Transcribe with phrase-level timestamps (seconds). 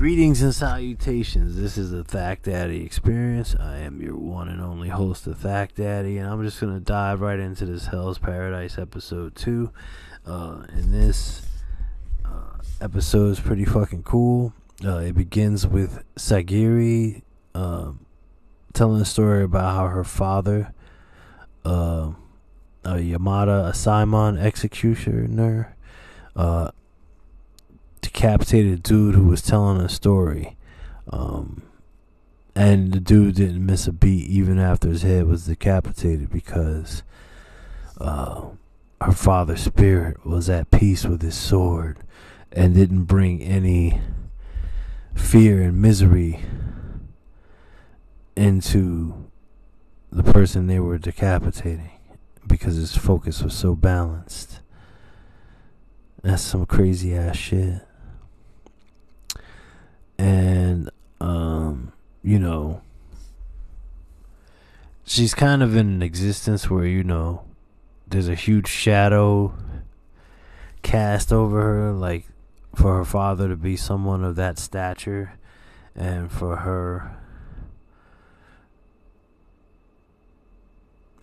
[0.00, 1.56] Greetings and salutations.
[1.56, 3.54] This is the Thack Daddy Experience.
[3.60, 7.20] I am your one and only host the Thack Daddy, and I'm just gonna dive
[7.20, 9.72] right into this Hell's Paradise episode two.
[10.24, 11.42] Uh, and this
[12.24, 14.54] uh, episode is pretty fucking cool.
[14.82, 17.20] Uh, it begins with Sagiri
[17.54, 18.06] um,
[18.72, 20.72] telling a story about how her father,
[21.66, 22.12] uh,
[22.84, 25.76] a Yamada, a Simon executioner,
[26.34, 26.70] uh,
[28.20, 30.54] decapitated dude who was telling a story.
[31.08, 31.62] Um,
[32.54, 37.02] and the dude didn't miss a beat even after his head was decapitated because
[37.98, 38.42] uh,
[39.00, 42.00] her father's spirit was at peace with his sword
[42.52, 44.02] and didn't bring any
[45.14, 46.40] fear and misery
[48.36, 49.30] into
[50.12, 51.92] the person they were decapitating
[52.46, 54.60] because his focus was so balanced.
[56.20, 57.80] That's some crazy ass shit.
[60.20, 61.92] And um,
[62.22, 62.82] you know,
[65.04, 67.44] she's kind of in an existence where you know
[68.06, 69.54] there's a huge shadow
[70.82, 72.26] cast over her like
[72.74, 75.32] for her father to be someone of that stature
[75.94, 77.16] and for her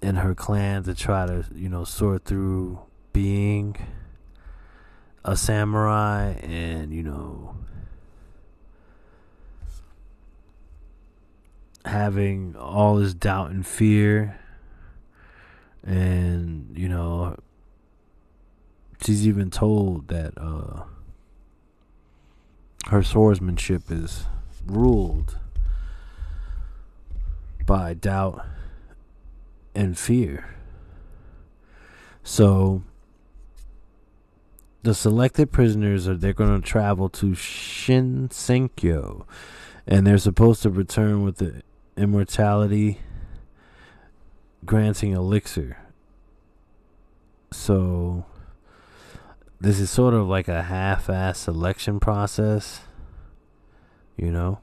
[0.02, 2.80] and her clan to try to, you know, sort through
[3.14, 3.76] being
[5.26, 7.56] a samurai and, you know,
[11.86, 14.40] having all this doubt and fear
[15.84, 17.38] and, you know,
[19.02, 20.84] she's even told that uh
[22.88, 24.26] her swordsmanship is
[24.66, 25.38] ruled
[27.66, 28.46] by doubt
[29.76, 30.56] and fear.
[32.24, 32.84] So
[34.84, 39.26] the selected prisoners are they're going to travel to Shinsenkyo
[39.86, 41.62] and they're supposed to return with the
[41.98, 43.00] immortality
[44.66, 45.78] granting elixir.
[47.52, 48.26] So
[49.60, 52.82] this is sort of like a half-ass selection process,
[54.16, 54.60] you know.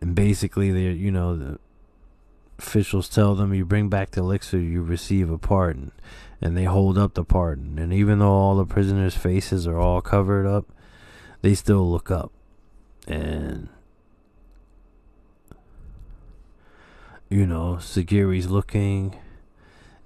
[0.00, 1.58] And basically, they you know the
[2.58, 5.90] officials tell them you bring back the elixir, you receive a pardon,
[6.40, 7.78] and they hold up the pardon.
[7.78, 10.66] And even though all the prisoners' faces are all covered up,
[11.42, 12.30] they still look up,
[13.08, 13.68] and
[17.28, 19.16] you know Sagiri's looking,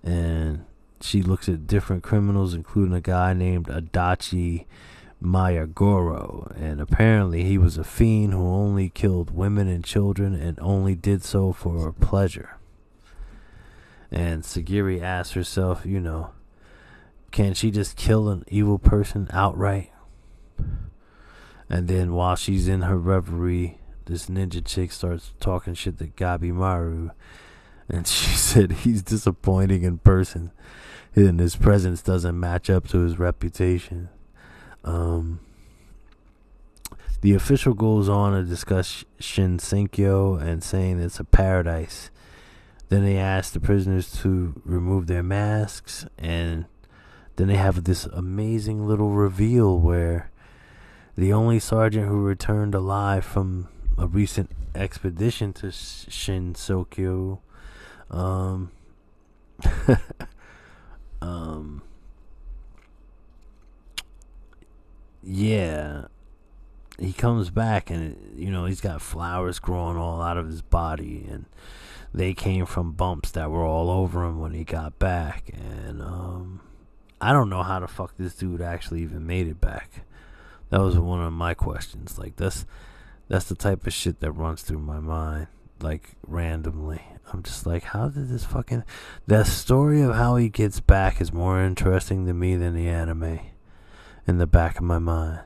[0.02, 0.64] and
[1.00, 4.66] she looks at different criminals, including a guy named Adachi
[5.22, 6.54] Mayagoro.
[6.60, 11.22] And apparently, he was a fiend who only killed women and children and only did
[11.22, 12.56] so for pleasure.
[14.10, 16.30] And Sagiri asks herself, you know,
[17.30, 19.90] can she just kill an evil person outright?
[21.70, 23.78] And then while she's in her reverie,
[24.12, 27.10] this ninja chick starts talking shit to Gabimaru.
[27.88, 30.52] And she said he's disappointing in person
[31.14, 34.08] and his presence doesn't match up to his reputation.
[34.84, 35.40] Um,
[37.20, 42.10] the official goes on to discuss Shinsenkyo and saying it's a paradise.
[42.88, 46.66] Then they ask the prisoners to remove their masks, and
[47.36, 50.30] then they have this amazing little reveal where
[51.16, 57.38] the only sergeant who returned alive from a recent expedition to Shinsenkyo
[58.10, 58.70] um,
[61.22, 61.82] um
[65.22, 66.06] yeah
[66.98, 71.26] he comes back and you know he's got flowers growing all out of his body
[71.30, 71.46] and
[72.12, 76.60] they came from bumps that were all over him when he got back and um
[77.22, 80.04] I don't know how the fuck this dude actually even made it back.
[80.70, 82.18] That was one of my questions.
[82.18, 82.66] Like that's
[83.32, 85.46] that's the type of shit that runs through my mind
[85.80, 87.00] like randomly.
[87.32, 88.84] I'm just like, how did this fucking
[89.26, 93.40] the story of how he gets back is more interesting to me than the anime
[94.26, 95.40] in the back of my mind.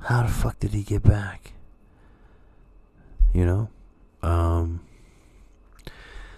[0.00, 1.54] How the fuck did he get back?
[3.32, 3.70] You know?
[4.22, 4.82] Um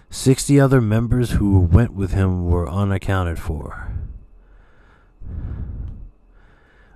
[0.09, 3.91] 60 other members who went with him were unaccounted for.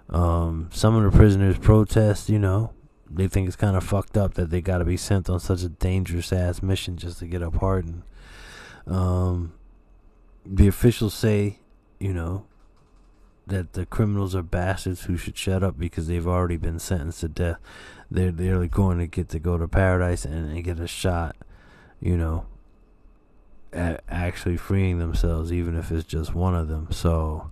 [0.09, 2.71] Um, some of the prisoners protest, you know,
[3.13, 5.63] they think it's kind of fucked up that they got to be sent on such
[5.63, 8.04] a dangerous ass mission just to get a pardon.
[8.88, 9.54] Um,
[10.46, 11.60] the officials say,
[12.00, 12.46] you know,
[13.48, 17.28] that the criminals are bastards who should shut up because they've already been sentenced to
[17.28, 17.58] death.
[18.10, 21.36] They're they're going to get to go to paradise and, and get a shot,
[22.00, 22.46] you know,
[23.74, 26.88] at actually freeing themselves, even if it's just one of them.
[26.92, 27.52] So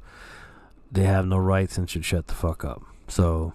[0.91, 2.81] they have no rights and should shut the fuck up.
[3.07, 3.53] So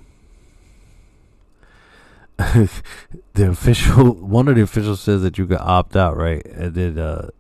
[3.35, 6.45] the official one of the officials says that you can opt out, right?
[6.47, 7.31] And then uh,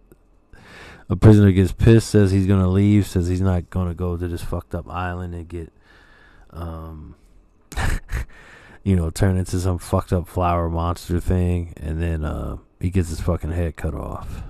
[1.08, 4.43] a prisoner gets pissed, says he's gonna leave, says he's not gonna go to this
[4.43, 5.73] fucked up island and get,
[6.50, 7.17] um,
[8.85, 13.08] you know, turn into some fucked up flower monster thing, and then uh, he gets
[13.08, 14.43] his fucking head cut off,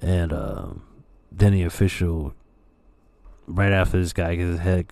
[0.00, 0.82] and um,
[1.30, 2.34] then the official,
[3.46, 4.86] right after this guy gets his head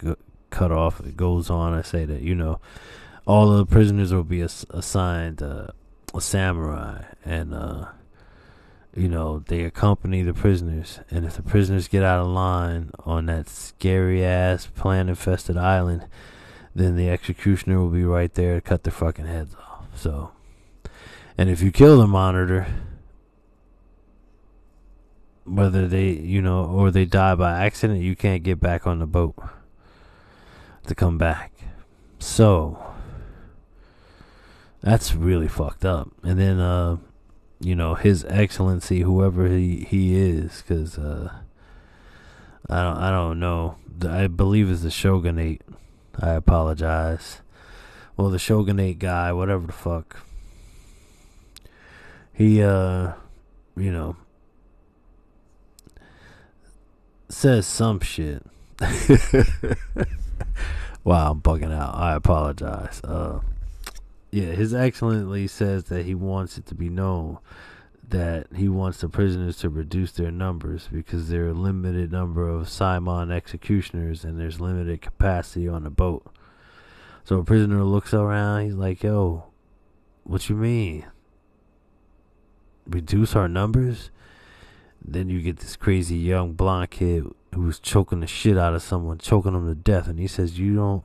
[0.50, 1.72] cut off, it goes on.
[1.72, 2.60] I say that you know,
[3.26, 5.68] all the prisoners will be ass- assigned uh,
[6.14, 7.86] a samurai, and uh,
[8.94, 11.00] you know, they accompany the prisoners.
[11.10, 16.06] And if the prisoners get out of line on that scary ass plant infested island,
[16.74, 19.86] then the executioner will be right there to cut their fucking heads off.
[19.94, 20.32] So,
[21.38, 22.66] and if you kill the monitor,
[25.44, 29.06] whether they, you know, or they die by accident, you can't get back on the
[29.06, 29.34] boat
[30.86, 31.52] to come back.
[32.18, 32.91] So,
[34.82, 36.10] that's really fucked up.
[36.22, 36.96] And then, uh,
[37.60, 41.32] you know, His Excellency, whoever he he is, because uh,
[42.68, 43.76] I don't I don't know.
[44.06, 45.62] I believe it's the Shogunate.
[46.20, 47.40] I apologize.
[48.16, 50.26] Well, the Shogunate guy, whatever the fuck.
[52.34, 53.12] He uh,
[53.76, 54.16] you know,
[57.28, 58.42] says some shit.
[61.04, 61.94] wow, I'm bugging out.
[61.94, 63.00] I apologize.
[63.04, 63.38] Uh
[64.32, 67.38] yeah, His Excellency says that he wants it to be known
[68.12, 72.46] that he wants the prisoners to reduce their numbers because there are a limited number
[72.46, 76.26] of Simon executioners and there's limited capacity on the boat.
[77.24, 79.46] So a prisoner looks around, he's like, yo,
[80.24, 81.06] what you mean?
[82.86, 84.10] Reduce our numbers?
[85.02, 87.24] Then you get this crazy young blonde kid
[87.54, 90.76] who's choking the shit out of someone, choking them to death, and he says, You
[90.76, 91.04] don't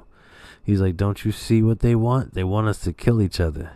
[0.67, 2.33] He's like, Don't you see what they want?
[2.33, 3.71] They want us to kill each other.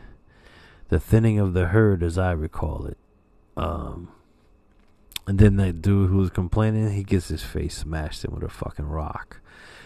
[0.90, 2.98] The thinning of the herd, as I recall it.
[3.56, 4.10] Um,
[5.26, 8.50] and then that dude who was complaining, he gets his face smashed in with a
[8.50, 9.40] fucking rock.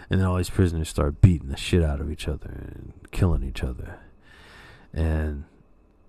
[0.10, 3.44] And then all these prisoners start beating the shit out of each other and killing
[3.44, 4.00] each other.
[4.92, 5.44] And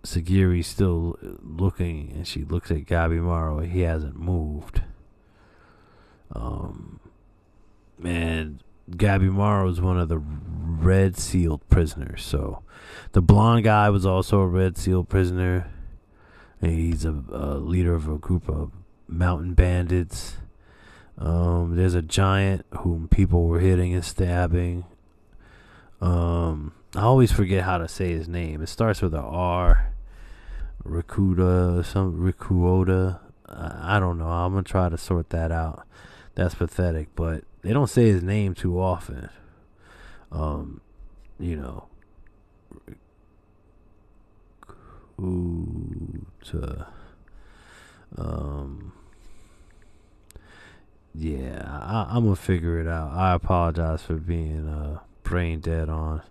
[0.03, 3.71] Sagiri's still looking, and she looks at Gabimaru.
[3.71, 4.81] He hasn't moved.
[6.35, 7.01] Um,
[8.87, 12.23] man, Gabimaru was one of the red sealed prisoners.
[12.25, 12.63] So
[13.13, 15.71] the blonde guy was also a red sealed prisoner.
[16.61, 18.73] And he's a, a, leader of a group of
[19.07, 20.37] mountain bandits.
[21.19, 24.85] Um, there's a giant whom people were hitting and stabbing.
[26.01, 28.63] Um, I always forget how to say his name.
[28.63, 29.93] It starts with a R.
[30.85, 33.21] Rikuda, some Rikuoda.
[33.47, 34.29] I, I don't know.
[34.29, 35.87] I'm gonna try to sort that out.
[36.35, 39.29] That's pathetic, but they don't say his name too often.
[40.31, 40.81] Um,
[41.41, 41.89] you know,
[45.19, 46.87] Kuta.
[48.17, 48.93] Um,
[51.15, 53.11] yeah, I, am gonna figure it out.
[53.13, 56.23] I apologize for being uh, brain dead on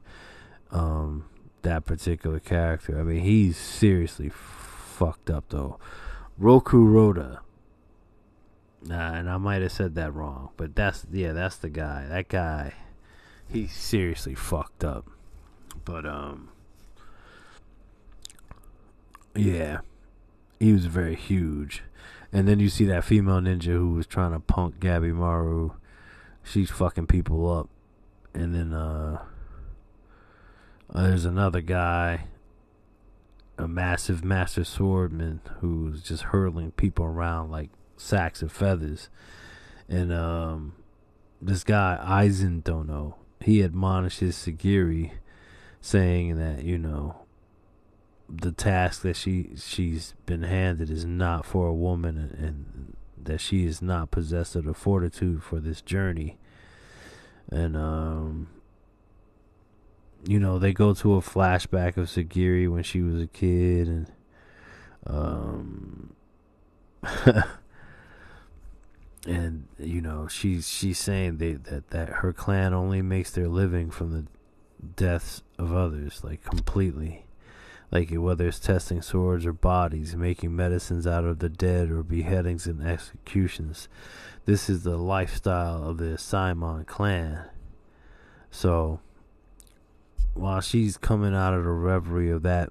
[0.72, 1.26] um,
[1.64, 3.00] that particular character.
[3.00, 5.80] I mean, he's seriously fucked up though.
[6.38, 7.42] Roku Roda
[8.88, 12.06] Nah, and I might have said that wrong, but that's yeah, that's the guy.
[12.08, 12.74] That guy,
[13.50, 15.08] he's seriously fucked up.
[15.84, 16.50] But um,
[19.36, 19.80] yeah,
[20.60, 21.84] he was very huge.
[22.32, 25.74] And then you see that female ninja who was trying to punk Gabimaru.
[26.44, 27.70] She's fucking people up.
[28.36, 29.24] And then uh,
[30.94, 32.26] uh there's another guy,
[33.58, 39.10] a massive master swordman who's just hurling people around like sacks of feathers.
[39.88, 40.74] And um,
[41.42, 45.12] this guy, Aizen Dono, he admonishes Sagiri,
[45.82, 47.26] saying that, you know,
[48.28, 53.40] the task that she she's been handed is not for a woman and, and that
[53.40, 56.38] she is not possessed of the fortitude for this journey.
[57.52, 58.48] And um
[60.28, 64.12] you know, they go to a flashback of Sagiri when she was a kid and
[65.06, 66.16] um
[69.26, 73.90] and you know she's she's saying they, that that her clan only makes their living
[73.90, 74.26] from the
[74.96, 77.26] deaths of others like completely.
[77.92, 82.66] Like whether it's testing swords or bodies making medicines out of the dead or beheadings
[82.66, 83.88] and executions.
[84.46, 87.46] This is the lifestyle of the simon clan.
[88.52, 89.00] So
[90.34, 92.70] while she's coming out of the reverie of that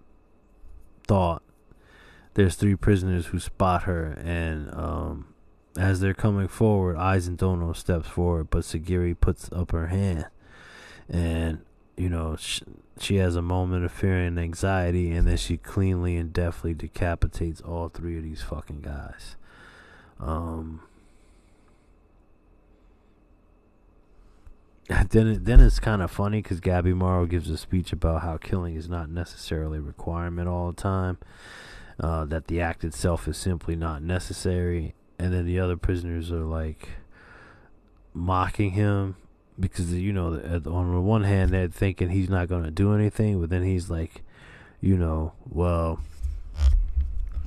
[1.06, 1.42] thought
[2.34, 5.33] there's three prisoners who spot her and um
[5.76, 10.26] as they're coming forward, Aizen Dono steps forward, but Sagiri puts up her hand.
[11.08, 11.60] And
[11.96, 12.62] you know, sh-
[12.98, 17.60] she has a moment of fear and anxiety, and then she cleanly and deftly decapitates
[17.60, 19.36] all three of these fucking guys.
[20.20, 20.82] Um,
[25.10, 28.88] then then it's kind of funny because Gabimaru gives a speech about how killing is
[28.88, 31.18] not necessarily a requirement all the time,
[32.00, 36.44] uh, that the act itself is simply not necessary, and then the other prisoners are
[36.44, 36.88] like
[38.12, 39.16] mocking him
[39.58, 40.34] because you know
[40.66, 43.88] on the one hand they're thinking he's not going to do anything, but then he's
[43.90, 44.22] like,
[44.80, 46.00] you know, well,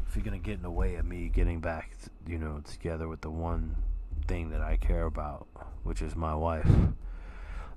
[0.08, 1.92] if you're gonna get in the way of me getting back,
[2.26, 3.76] you know, together with the one
[4.28, 5.48] thing that I care about,
[5.84, 6.70] which is my wife,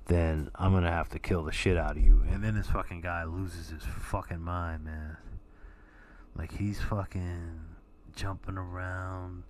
[0.07, 2.23] then I'm gonna have to kill the shit out of you.
[2.31, 5.17] And then this fucking guy loses his fucking mind, man.
[6.35, 7.59] Like he's fucking
[8.15, 9.43] jumping around,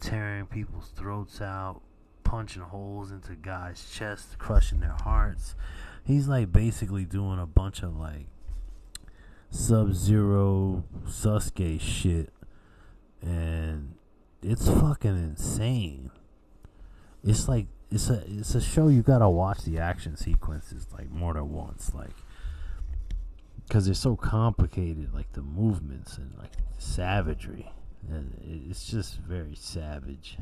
[0.00, 1.80] tearing people's throats out,
[2.24, 5.54] punching holes into guys' chests, crushing their hearts.
[6.04, 8.26] He's like basically doing a bunch of like
[9.50, 12.32] Sub Zero Sasuke shit,
[13.22, 13.94] and
[14.42, 16.10] it's fucking insane.
[17.24, 21.34] It's like it's a it's a show you gotta watch the action sequences like more
[21.34, 22.14] than once, like
[23.66, 27.70] because they're so complicated, like the movements and like savagery,
[28.10, 30.38] and it's just very savage.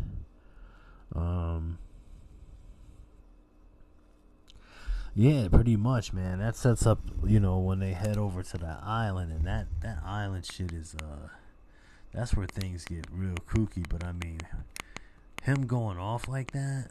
[1.15, 1.79] Um,
[5.15, 6.41] yeah, pretty much, man.
[6.41, 10.03] That sets up, you know, when they head over to that island, and that that
[10.05, 11.29] island shit is, uh,
[12.13, 13.85] that's where things get real kooky.
[13.89, 14.41] But I mean,
[15.43, 16.91] him going off like that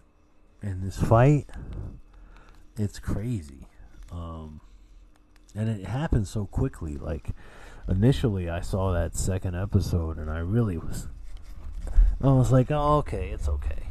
[0.61, 1.47] in this fight,
[2.77, 3.67] it's crazy.
[4.11, 4.61] Um,
[5.55, 6.97] and it happens so quickly.
[6.97, 7.29] Like
[7.87, 11.07] initially, I saw that second episode, and I really was,
[12.21, 13.83] I was like, oh, okay, it's okay.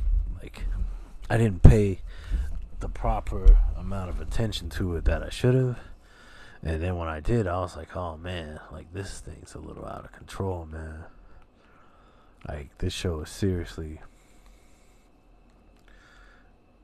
[0.42, 0.62] Like,
[1.30, 2.00] I didn't pay
[2.80, 5.78] the proper amount of attention to it that I should have.
[6.62, 9.84] And then when I did, I was like, oh man, like this thing's a little
[9.84, 11.04] out of control, man.
[12.48, 14.00] Like this show is seriously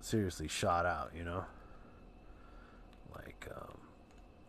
[0.00, 1.44] seriously shot out, you know?
[3.14, 3.79] Like um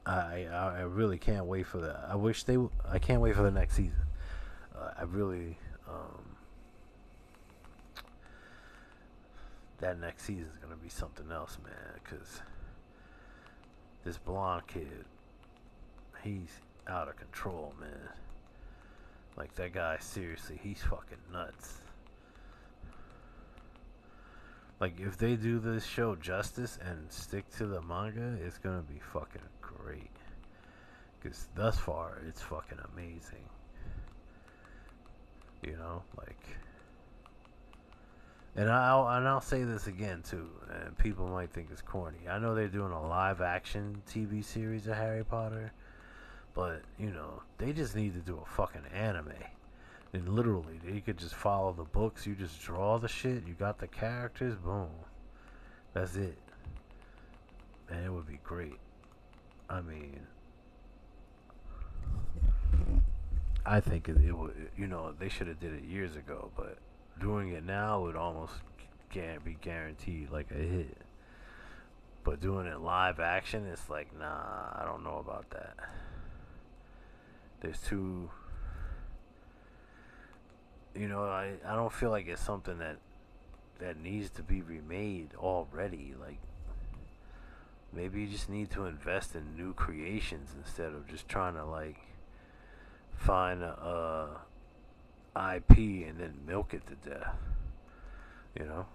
[0.06, 2.58] I I, really can't wait for the I wish they
[2.90, 4.06] I can't wait for the next season.
[4.76, 6.36] Uh, I really um
[9.80, 12.00] that next season is gonna be something else, man.
[12.04, 12.42] Cause
[14.04, 15.06] this blonde kid,
[16.24, 16.50] he's
[16.88, 18.10] out of control, man.
[19.38, 21.81] Like that guy, seriously, he's fucking nuts.
[24.82, 29.00] Like if they do this show justice and stick to the manga, it's gonna be
[29.14, 30.10] fucking great.
[31.24, 33.46] Cause thus far, it's fucking amazing.
[35.62, 36.58] You know, like
[38.56, 42.28] and I'll and I'll say this again too, and people might think it's corny.
[42.28, 45.74] I know they're doing a live action TV series of Harry Potter,
[46.56, 49.32] but you know they just need to do a fucking anime.
[50.14, 52.28] And literally, they could just follow the books.
[52.28, 53.48] You just draw the shit.
[53.48, 54.56] You got the characters.
[54.56, 54.90] Boom,
[55.94, 56.38] that's it.
[57.90, 58.80] And it would be great.
[59.70, 60.20] I mean,
[63.66, 64.70] I think it, it would.
[64.78, 66.78] You know, they should have did it years ago, but
[67.20, 68.54] doing it now would almost
[69.12, 70.98] can't be guaranteed like a hit.
[72.24, 75.76] But doing it live action, it's like, nah, I don't know about that.
[77.62, 78.30] There's too,
[81.02, 82.98] you know, I, I don't feel like it's something that
[83.80, 86.14] that needs to be remade already.
[86.20, 86.38] Like,
[87.92, 91.98] maybe you just need to invest in new creations instead of just trying to like
[93.16, 94.38] find a,
[95.36, 95.72] a IP
[96.08, 97.34] and then milk it to death.
[98.60, 98.86] You know?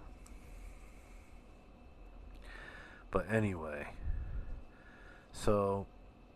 [3.11, 3.87] But anyway,
[5.33, 5.85] so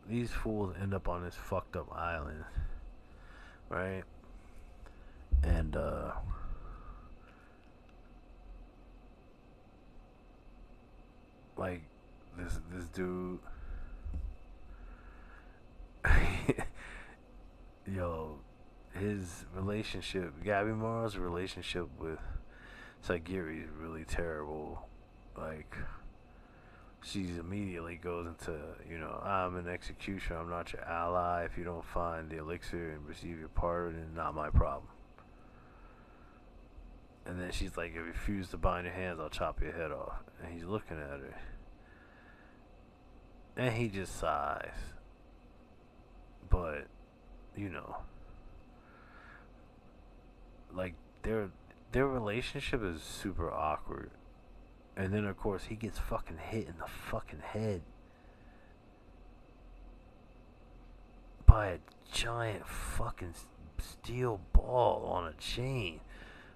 [0.09, 2.43] these fools end up on this fucked up island,
[3.69, 4.03] right?
[5.43, 6.11] And, uh,
[11.57, 11.81] like,
[12.37, 13.39] this, this dude,
[17.87, 18.39] yo,
[18.93, 22.19] his relationship, Gabimaru's relationship with
[23.05, 24.87] Sagiri is really terrible.
[25.37, 25.75] Like,
[27.03, 31.45] she immediately goes into, you know, I'm an executioner, I'm not your ally.
[31.45, 34.87] If you don't find the elixir and receive your pardon, it's not my problem.
[37.25, 39.91] And then she's like, if you refuse to bind your hands, I'll chop your head
[39.91, 40.23] off.
[40.41, 41.37] And he's looking at her.
[43.55, 44.71] And he just sighs.
[46.49, 46.87] But,
[47.55, 47.97] you know,
[50.73, 51.49] like their
[51.91, 54.11] their relationship is super awkward.
[54.95, 57.81] And then of course he gets fucking hit in the fucking head
[61.45, 61.77] by a
[62.11, 63.33] giant fucking
[63.77, 65.99] steel ball on a chain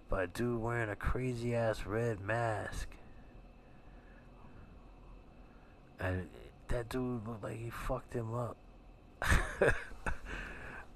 [0.09, 2.89] by a dude wearing a crazy ass red mask.
[6.00, 6.27] And
[6.67, 8.57] that dude looked like he fucked him up.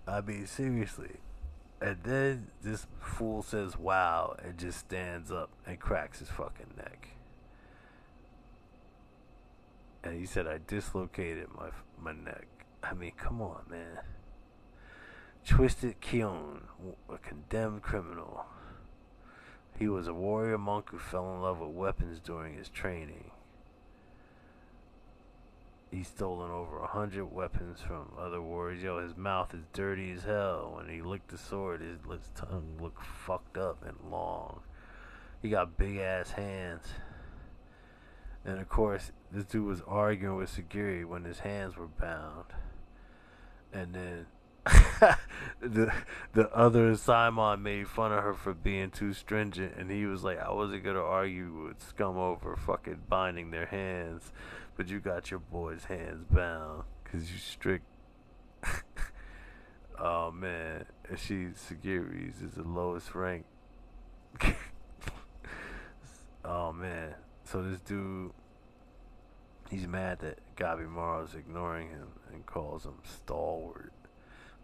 [0.07, 1.17] I mean, seriously.
[1.81, 7.09] And then this fool says, wow, and just stands up and cracks his fucking neck.
[10.03, 11.69] And he said, I dislocated my,
[12.01, 12.47] my neck.
[12.83, 13.99] I mean, come on, man.
[15.45, 16.63] Twisted Keon,
[17.09, 18.45] a condemned criminal.
[19.79, 23.31] He was a warrior monk who fell in love with weapons during his training.
[25.89, 28.83] He's stolen over a hundred weapons from other warriors.
[28.83, 30.73] Yo, his mouth is dirty as hell.
[30.75, 34.59] When he licked the sword, his, his tongue looked fucked up and long.
[35.41, 36.83] He got big ass hands.
[38.43, 42.47] And of course, this dude was arguing with Sagiri when his hands were bound.
[43.71, 44.25] And then
[45.61, 45.91] the
[46.33, 50.39] the other Simon made fun of her for being too stringent, and he was like,
[50.39, 54.31] "I wasn't gonna argue with scum over fucking binding their hands,
[54.75, 57.85] but you got your boy's hands bound because you strict."
[59.99, 63.45] oh man, and she Sagiri's is the lowest rank.
[66.45, 68.31] oh man, so this dude,
[69.69, 73.93] he's mad that Gabimaru's ignoring him and calls him stalwart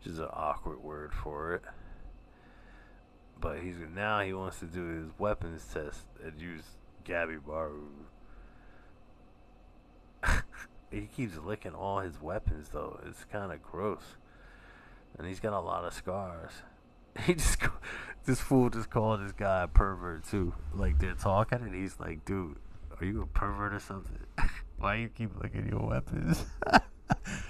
[0.05, 1.63] which is an awkward word for it.
[3.39, 6.63] But he's now he wants to do his weapons test and use
[7.05, 7.87] Gabimaru.
[10.91, 12.99] he keeps licking all his weapons though.
[13.07, 14.17] It's kind of gross,
[15.17, 16.51] and he's got a lot of scars.
[17.25, 17.59] He just
[18.25, 20.53] this fool just called this guy a pervert too.
[20.73, 22.57] Like they're talking, and he's like, "Dude,
[22.99, 24.19] are you a pervert or something?
[24.77, 26.45] Why you keep licking your weapons?"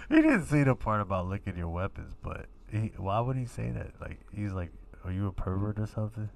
[0.09, 3.71] He didn't say the part about licking your weapons, but he, why would he say
[3.71, 3.99] that?
[3.99, 4.71] Like he's like,
[5.03, 6.29] "Are you a pervert or something?"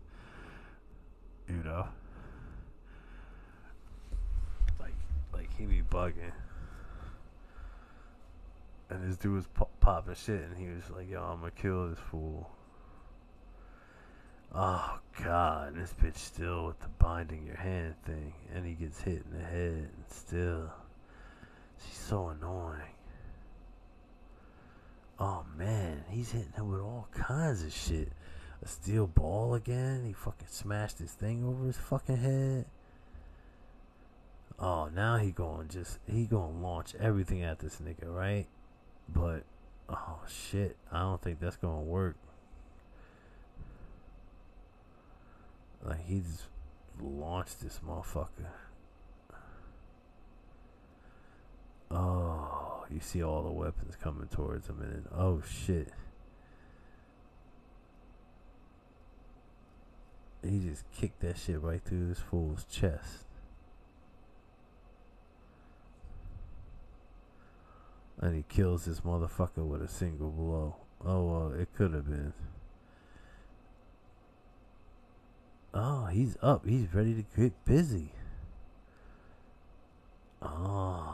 [1.48, 1.88] You know,
[4.80, 4.94] like
[5.34, 6.32] like he be bugging,
[8.90, 9.48] and this dude was
[9.80, 12.50] popping shit, and he was like, "Yo, I'm gonna kill this fool."
[14.54, 19.24] Oh God, this bitch still with the binding your hand thing, and he gets hit
[19.32, 20.72] in the head, and still,
[21.86, 22.82] she's so annoying.
[25.20, 28.14] Oh man, he's hitting him with all kinds of shit.
[28.62, 30.06] A steel ball again.
[30.06, 32.66] He fucking smashed his thing over his fucking head.
[34.58, 38.48] Oh, now he going just he gonna launch everything at this nigga, right?
[39.08, 39.44] But
[39.90, 42.16] oh shit, I don't think that's gonna work.
[45.84, 46.44] Like he just
[47.02, 48.52] launched this motherfucker.
[51.92, 55.90] Oh you see all the weapons coming towards him, and then, oh shit.
[60.44, 63.26] He just kicked that shit right through this fool's chest.
[68.22, 70.76] And he kills this motherfucker with a single blow.
[71.06, 72.34] Oh, well, it could have been.
[75.74, 76.66] Oh, he's up.
[76.66, 78.14] He's ready to get busy.
[80.42, 81.09] Oh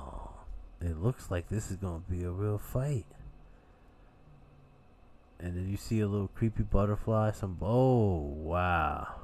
[0.88, 3.06] it looks like this is going to be a real fight.
[5.40, 7.32] And then you see a little creepy butterfly.
[7.32, 9.16] Some oh wow,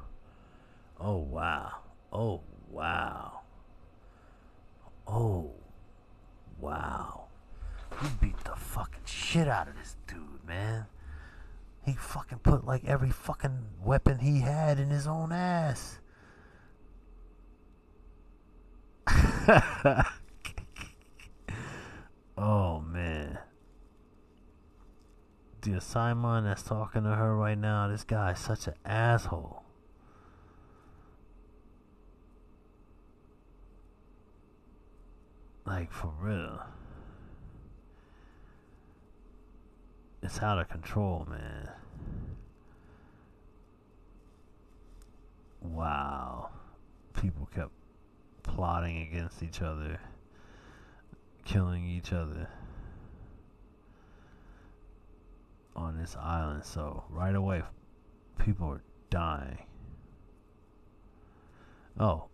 [0.99, 1.71] oh wow,
[2.11, 3.41] oh wow,
[5.07, 5.51] oh
[6.59, 7.25] wow.
[8.01, 10.85] You beat the fucking shit out of this dude, man.
[11.85, 15.99] He fucking put like every fucking weapon he had in his own ass.
[22.43, 23.37] Oh man.
[25.61, 29.63] The Simon that's talking to her right now, this guy is such an asshole.
[35.65, 36.63] Like for real.
[40.23, 41.69] It's out of control, man.
[45.61, 46.49] Wow.
[47.13, 47.71] People kept
[48.43, 49.99] plotting against each other
[51.45, 52.47] killing each other
[55.75, 56.65] on this island.
[56.65, 57.61] So right away,
[58.39, 59.59] people are dying.
[61.99, 62.25] Oh,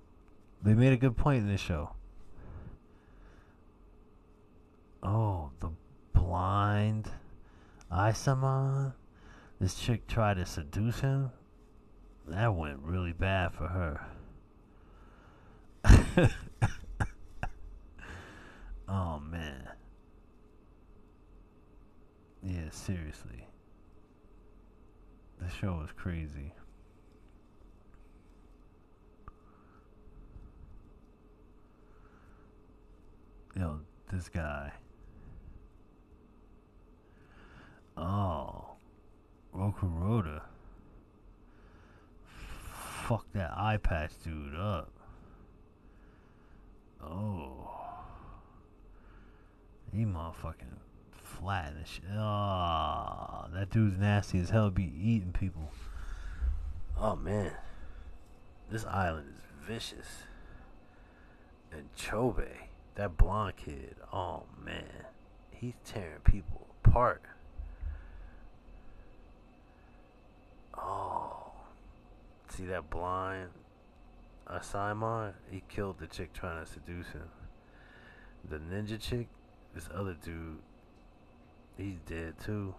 [0.63, 1.91] they made a good point in this show.
[5.03, 5.69] Oh, the
[6.13, 7.11] blind
[7.91, 8.93] Isama.
[9.59, 11.31] This chick tried to seduce him.
[12.27, 14.01] That went really bad for her.
[18.87, 19.67] Oh man.
[22.41, 23.47] Yeah, seriously.
[25.39, 26.53] The show was crazy.
[33.55, 33.79] Yo,
[34.11, 34.71] this guy.
[37.95, 38.65] Oh,
[39.55, 40.41] Rokuroda.
[43.07, 44.91] Fuck that eye patch dude up.
[47.01, 47.69] Oh.
[49.91, 50.77] He motherfucking
[51.39, 52.03] flat and shit.
[52.15, 54.69] Oh, that dude's nasty as hell.
[54.69, 55.71] Be eating people.
[56.99, 57.51] Oh man,
[58.69, 60.23] this island is vicious.
[61.71, 62.47] And Chobe,
[62.95, 63.95] that blonde kid.
[64.11, 65.05] Oh man,
[65.51, 67.21] he's tearing people apart.
[70.77, 71.51] Oh,
[72.49, 73.49] see that blind
[74.49, 75.33] Asaemon?
[75.49, 77.29] He killed the chick trying to seduce him.
[78.49, 79.27] The ninja chick,
[79.73, 80.59] this other dude,
[81.77, 82.73] he's dead too.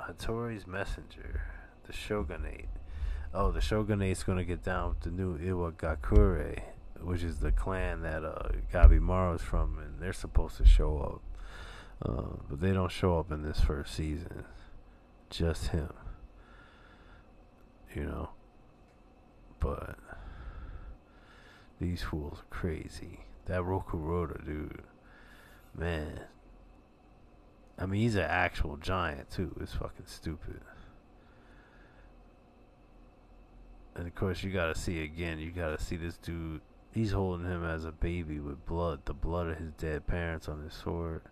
[0.00, 1.42] Hattori's messenger,
[1.86, 2.68] the shogunate.
[3.34, 6.60] Oh, the shogunate's gonna get down with the new Iwagakure,
[7.00, 11.22] which is the clan that uh, Gabimaru's from, and they're supposed to show up.
[12.00, 14.44] Uh, but they don't show up in this first season.
[15.30, 15.92] Just him.
[17.94, 18.28] You know?
[19.58, 19.98] But
[21.80, 23.20] these fools are crazy.
[23.46, 24.82] That Rokuroda dude,
[25.76, 26.20] man.
[27.78, 29.56] I mean, he's an actual giant too.
[29.60, 30.60] It's fucking stupid.
[33.94, 35.38] And of course, you gotta see again.
[35.38, 36.60] You gotta see this dude.
[36.92, 40.62] He's holding him as a baby with blood, the blood of his dead parents on
[40.62, 41.22] his sword.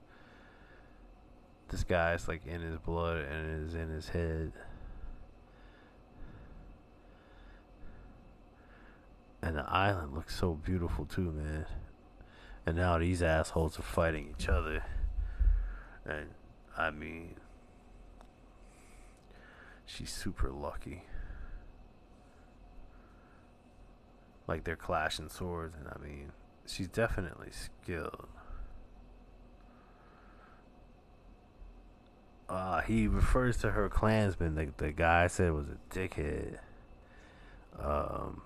[1.68, 4.53] This guy's like in his blood and is in his head.
[9.42, 11.66] And the island looks so beautiful too, man.
[12.66, 14.85] And now these assholes are fighting each other.
[16.05, 16.31] And
[16.76, 17.37] I mean,
[19.87, 21.05] she's super lucky.
[24.48, 26.33] Like they're clashing swords, and I mean,
[26.66, 28.29] she's definitely skilled.
[32.48, 36.59] Uh, he refers to her clansman, the, the guy I said was a dickhead.
[37.76, 38.42] Um,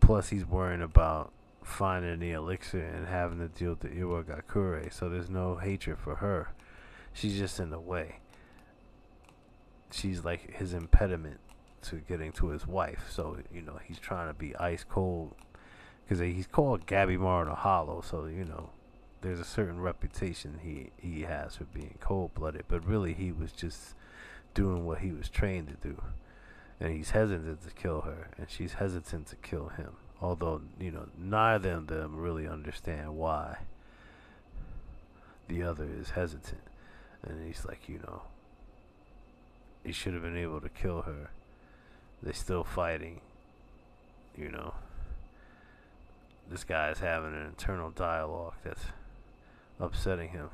[0.00, 1.32] plus, he's worrying about
[1.64, 6.16] finding the elixir and having to deal with the Iwagakure, so there's no hatred for
[6.16, 6.50] her.
[7.12, 8.20] She's just in the way.
[9.90, 11.40] She's like his impediment
[11.82, 15.34] to getting to his wife, so you know he's trying to be ice cold
[16.04, 18.70] because he's called Gabimaru the Hollow, so you know
[19.22, 23.52] there's a certain reputation he he has for being cold blooded, but really he was
[23.52, 23.94] just
[24.52, 26.02] doing what he was trained to do,
[26.80, 31.08] and he's hesitant to kill her, and she's hesitant to kill him although you know
[31.18, 33.58] neither of them really understand why
[35.48, 36.62] the other is hesitant.
[37.22, 38.22] And he's like you know
[39.84, 41.30] he should have been able to kill her.
[42.22, 43.20] They're still fighting
[44.36, 44.74] you know.
[46.50, 48.86] This guy is having an internal dialogue that's
[49.80, 50.50] upsetting him.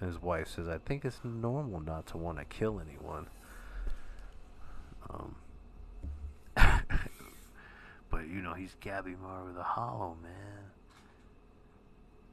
[0.00, 3.28] And his wife says i think it's normal not to want to kill anyone.
[5.08, 5.36] Um
[8.14, 10.70] but you know, he's Gabimaru the Hollow, man.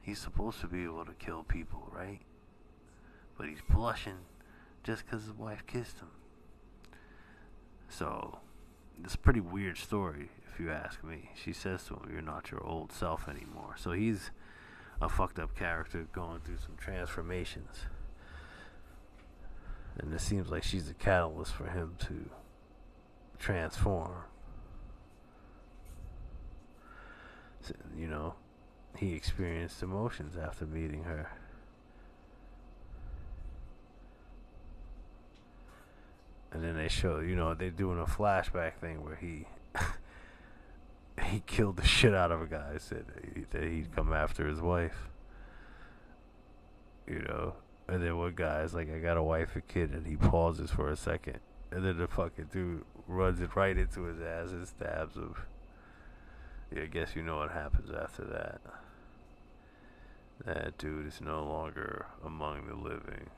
[0.03, 2.19] He's supposed to be able to kill people, right?
[3.35, 4.19] But he's blushing
[4.83, 6.11] just because his wife kissed him.
[7.89, 8.37] So,
[9.03, 11.31] it's a pretty weird story, if you ask me.
[11.33, 13.73] She says to him, You're not your old self anymore.
[13.75, 14.29] So he's
[15.01, 17.87] a fucked up character going through some transformations.
[19.97, 22.29] And it seems like she's a catalyst for him to
[23.39, 24.25] transform
[28.01, 28.33] you know,
[28.97, 31.29] he experienced emotions after meeting her.
[36.51, 39.45] And then they show, you know, they're doing a flashback thing where he
[41.29, 42.77] he killed the shit out of a guy.
[42.79, 43.05] Said
[43.51, 45.07] that he'd come after his wife.
[47.07, 47.53] You know,
[47.87, 50.89] and then one guy's like, "I got a wife and kid," and he pauses for
[50.89, 51.39] a second,
[51.71, 55.35] and then the fucking dude runs it right into his ass and stabs him.
[56.73, 58.61] Yeah, I guess you know what happens after that.
[60.45, 63.29] That dude is no longer among the living.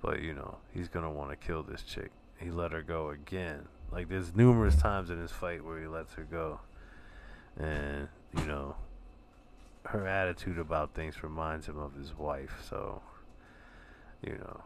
[0.00, 2.10] But, you know, he's gonna want to kill this chick.
[2.38, 3.68] He let her go again.
[3.92, 6.60] Like, there's numerous times in this fight where he lets her go.
[7.56, 8.74] And, you know,
[9.84, 13.02] her attitude about things reminds him of his wife, so,
[14.22, 14.62] you know,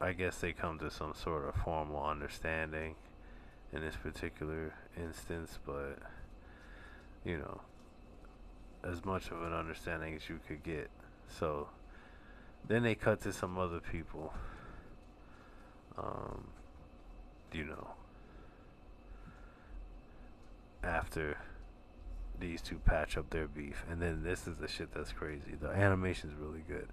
[0.00, 2.96] I guess they come to some sort of formal understanding
[3.72, 5.98] in this particular instance, but
[7.24, 7.60] you know,
[8.84, 10.90] as much of an understanding as you could get.
[11.28, 11.68] So
[12.68, 14.32] then they cut to some other people.
[15.98, 16.48] Um,
[17.52, 17.88] you know,
[20.84, 21.38] after
[22.38, 25.54] these two patch up their beef, and then this is the shit that's crazy.
[25.58, 26.88] The animation's really good,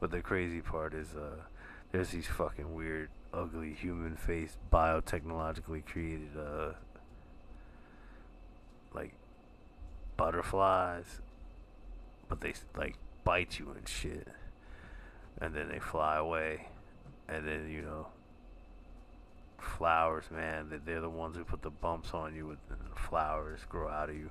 [0.00, 1.42] but the crazy part is uh,
[1.96, 6.72] there's these fucking weird, ugly human face, biotechnologically created uh,
[8.92, 9.14] like
[10.18, 11.22] butterflies,
[12.28, 14.28] but they like bite you and shit,
[15.40, 16.68] and then they fly away,
[17.28, 18.08] and then you know
[19.58, 20.68] flowers, man.
[20.68, 24.10] That they're the ones who put the bumps on you, with the flowers grow out
[24.10, 24.30] of you.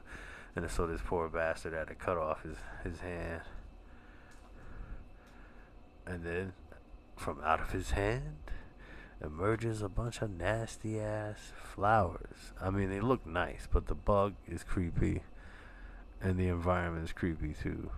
[0.56, 3.42] And so this poor bastard had to cut off his his hand,
[6.06, 6.54] and then
[7.16, 8.38] from out of his hand
[9.24, 12.54] emerges a bunch of nasty ass flowers.
[12.62, 15.22] I mean, they look nice, but the bug is creepy,
[16.22, 17.90] and the environment is creepy too.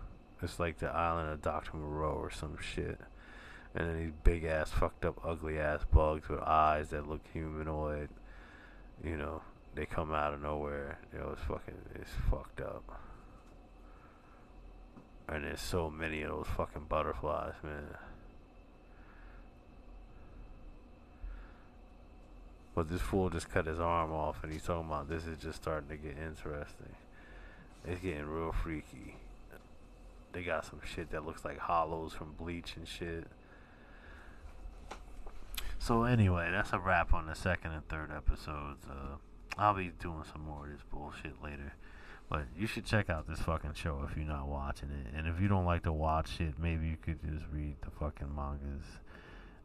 [0.41, 1.77] It's like the island of Dr.
[1.77, 2.99] Moreau or some shit
[3.77, 8.09] and then these big ass, fucked up, ugly ass bugs with eyes that look humanoid.
[9.03, 9.43] You know,
[9.75, 10.97] they come out of nowhere.
[11.13, 12.99] You know, it's fucking, it's fucked up.
[15.27, 17.85] And there's so many of those fucking butterflies, man.
[22.77, 25.59] But this fool just cut his arm off, and he's talking about this is just
[25.59, 26.95] starting to get interesting.
[27.83, 29.15] It's getting real freaky.
[30.31, 33.25] They got some shit that looks like hollows from bleach and shit.
[35.79, 38.85] So anyway, that's a wrap on the second and third episodes.
[38.87, 39.15] Uh,
[39.57, 41.73] I'll be doing some more of this bullshit later.
[42.29, 45.17] But you should check out this fucking show if you're not watching it.
[45.17, 48.35] And if you don't like to watch it, maybe you could just read the fucking
[48.35, 48.85] mangas.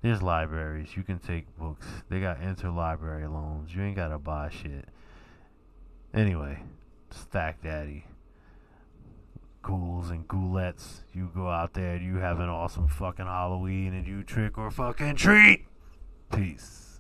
[0.03, 0.97] There's libraries.
[0.97, 1.87] You can take books.
[2.09, 3.75] They got interlibrary loans.
[3.75, 4.89] You ain't gotta buy shit.
[6.13, 6.59] Anyway,
[7.11, 8.05] Thack Daddy.
[9.63, 11.03] Ghouls and ghoulettes.
[11.15, 14.73] You go out there and you have an awesome fucking Halloween and you trick or
[14.73, 15.67] fucking treat.
[16.33, 16.92] Peace.